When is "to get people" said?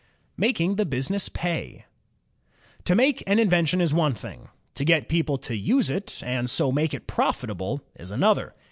4.73-5.37